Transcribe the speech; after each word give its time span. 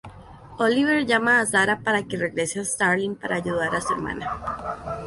Oliver 0.57 1.05
llama 1.05 1.39
a 1.39 1.45
Sara 1.45 1.81
para 1.81 2.01
que 2.01 2.17
regrese 2.17 2.57
a 2.61 2.65
Starling 2.65 3.13
para 3.13 3.35
ayudar 3.35 3.75
a 3.75 3.81
su 3.81 3.93
hermana. 3.93 4.31